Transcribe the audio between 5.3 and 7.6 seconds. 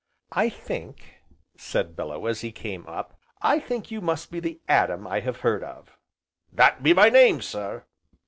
heard of." "That be my name,